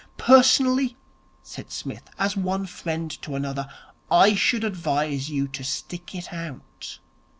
Personally,' 0.17 0.97
said 1.43 1.69
Psmith, 1.69 2.09
as 2.17 2.35
one 2.35 2.65
friend 2.65 3.11
to 3.21 3.35
another, 3.35 3.69
'I 4.09 4.33
should 4.33 4.63
advise 4.63 5.29
you 5.29 5.47
to 5.49 5.63
stick 5.63 6.15
it 6.15 6.33
out. 6.33 6.97